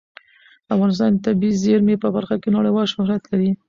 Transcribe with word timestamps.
افغانستان 0.73 1.09
د 1.13 1.17
طبیعي 1.25 1.59
زیرمې 1.63 1.95
په 2.03 2.07
برخه 2.15 2.35
کې 2.41 2.49
نړیوال 2.57 2.87
شهرت 2.93 3.23
لري. 3.31 3.49